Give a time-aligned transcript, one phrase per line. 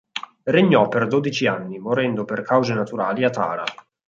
[0.45, 3.63] Regnò per dodici anni, morendo per cause naturali a Tara.